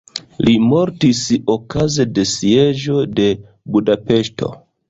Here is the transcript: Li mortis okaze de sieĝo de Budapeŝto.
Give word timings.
Li 0.45 0.53
mortis 0.71 1.19
okaze 1.57 2.07
de 2.15 2.25
sieĝo 2.31 2.99
de 3.21 3.29
Budapeŝto. 3.77 4.55